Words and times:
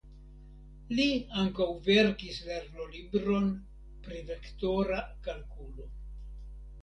Li 0.99 1.03
ankaŭ 1.41 1.67
verkis 1.87 2.39
lernolibron 2.47 3.45
pri 4.07 4.23
vektora 4.31 5.03
kalkulo. 5.27 5.87